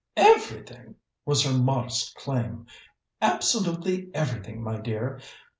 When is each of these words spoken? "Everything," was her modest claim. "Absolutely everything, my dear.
"Everything," 0.17 0.95
was 1.27 1.45
her 1.45 1.53
modest 1.53 2.15
claim. 2.15 2.65
"Absolutely 3.21 4.09
everything, 4.15 4.63
my 4.63 4.79
dear. 4.79 5.19